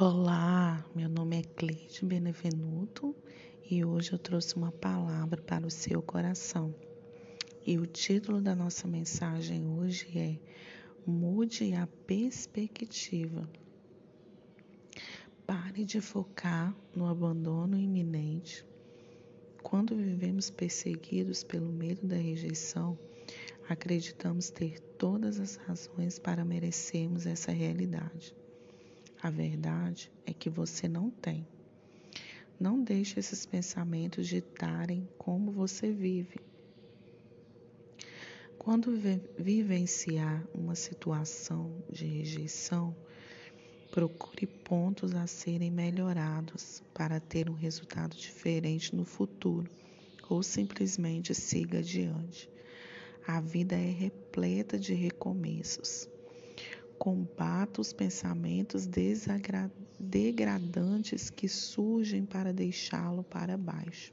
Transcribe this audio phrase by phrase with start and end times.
[0.00, 3.16] Olá, meu nome é Cleide Benevenuto
[3.68, 6.72] e hoje eu trouxe uma palavra para o seu coração.
[7.66, 10.38] E o título da nossa mensagem hoje é
[11.04, 13.50] Mude a perspectiva.
[15.44, 18.64] Pare de focar no abandono iminente.
[19.64, 22.96] Quando vivemos perseguidos pelo medo da rejeição,
[23.68, 28.32] acreditamos ter todas as razões para merecermos essa realidade.
[29.20, 31.46] A verdade é que você não tem.
[32.58, 36.40] Não deixe esses pensamentos ditarem como você vive.
[38.56, 38.92] Quando
[39.36, 42.94] vivenciar uma situação de rejeição,
[43.90, 49.68] procure pontos a serem melhorados para ter um resultado diferente no futuro
[50.28, 52.48] ou simplesmente siga adiante.
[53.26, 56.08] A vida é repleta de recomeços.
[56.98, 58.88] Combata os pensamentos
[59.98, 64.12] degradantes que surgem para deixá-lo para baixo.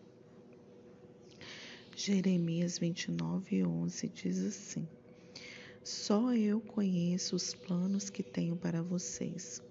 [1.95, 4.87] Jeremias 29, 11 diz assim:
[5.83, 9.61] Só eu conheço os planos que tenho para vocês,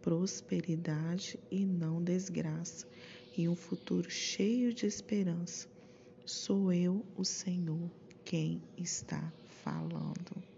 [0.00, 2.86] prosperidade e não desgraça,
[3.36, 5.68] e um futuro cheio de esperança.
[6.24, 7.90] Sou eu, o Senhor,
[8.24, 9.32] quem está
[9.64, 10.53] falando.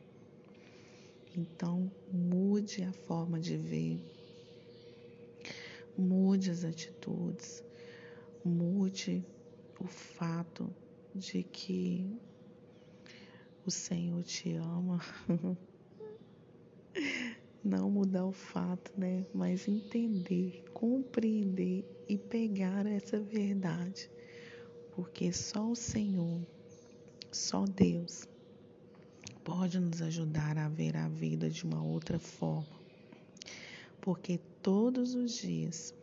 [1.36, 4.02] Então, mude a forma de ver,
[5.94, 7.62] mude as atitudes,
[8.42, 9.22] mude
[9.78, 10.74] o fato
[11.14, 12.10] de que
[13.66, 14.98] o Senhor te ama.
[17.62, 19.26] Não mudar o fato, né?
[19.34, 24.08] Mas entender, compreender e pegar essa verdade.
[24.94, 26.40] Porque só o Senhor,
[27.30, 28.26] só Deus
[29.46, 32.80] pode nos ajudar a ver a vida de uma outra forma.
[34.00, 35.94] Porque todos os dias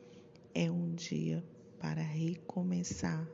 [0.56, 1.44] é um dia
[1.78, 3.28] para recomeçar,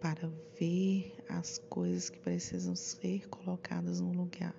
[0.00, 0.30] para
[0.60, 4.54] ver as coisas que precisam ser colocadas no lugar.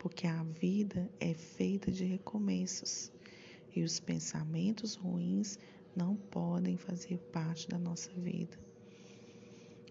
[0.00, 3.12] Porque a vida é feita de recomeços
[3.72, 5.60] e os pensamentos ruins
[5.94, 8.58] não podem fazer parte da nossa vida.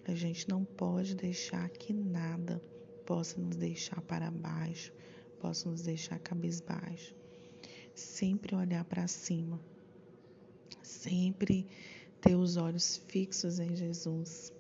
[0.06, 2.62] A gente não pode deixar que nada
[3.06, 4.92] possa nos deixar para baixo,
[5.40, 7.16] possa nos deixar cabisbaixo.
[7.94, 9.60] Sempre olhar para cima,
[10.84, 11.66] sempre
[12.20, 14.52] ter os olhos fixos em Jesus,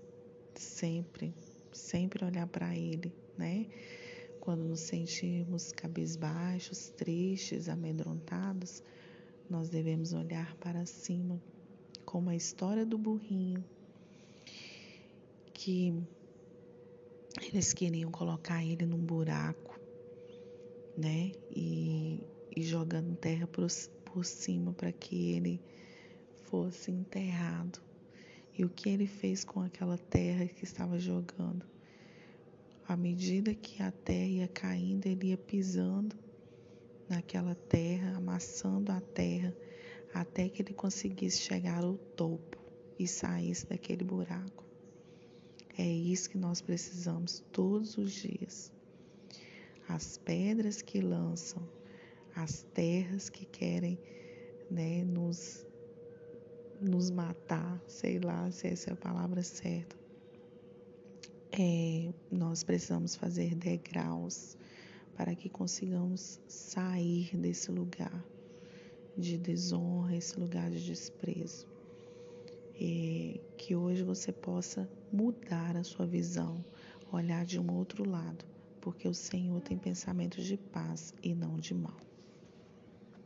[0.54, 1.34] sempre,
[1.74, 3.66] sempre olhar para Ele, né?
[4.40, 8.84] Quando nos sentirmos cabisbaixos, tristes, amedrontados,
[9.50, 11.42] nós devemos olhar para cima,
[12.06, 13.66] como a história do burrinho,
[15.54, 15.94] que
[17.42, 19.80] eles queriam colocar ele num buraco,
[20.98, 21.32] né?
[21.52, 22.24] E,
[22.56, 23.68] e jogando terra por,
[24.06, 25.62] por cima para que ele
[26.46, 27.80] fosse enterrado.
[28.58, 31.66] E o que ele fez com aquela terra que estava jogando?
[32.88, 36.16] À medida que a terra ia caindo, ele ia pisando
[37.10, 39.54] naquela terra, amassando a terra,
[40.14, 42.58] até que ele conseguisse chegar ao topo
[42.98, 44.65] e saísse daquele buraco.
[45.78, 48.72] É isso que nós precisamos todos os dias.
[49.90, 51.62] As pedras que lançam,
[52.34, 54.00] as terras que querem
[54.72, 55.66] né, nos,
[56.82, 59.98] nos matar, sei lá se essa é a palavra certa.
[61.52, 64.58] É, nós precisamos fazer degraus
[65.16, 68.26] para que consigamos sair desse lugar
[69.18, 71.75] de desonra, esse lugar de desprezo
[72.80, 76.64] é, que hoje você possa mudar a sua visão,
[77.12, 78.46] olhar de um outro lado,
[78.82, 81.98] porque o Senhor tem pensamentos de paz e não de mal.